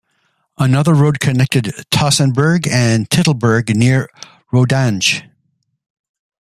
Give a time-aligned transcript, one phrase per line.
[0.57, 4.09] Another road connected Tossenberg to Titelberg near
[4.51, 5.21] Rodange.